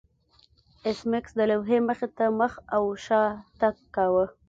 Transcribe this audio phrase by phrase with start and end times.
[0.85, 3.23] ایس میکس د لوحې مخې ته مخ او شا
[3.59, 4.25] تګ کاوه